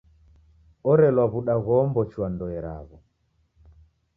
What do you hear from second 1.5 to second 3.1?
ghoombochua ndoe raw'o.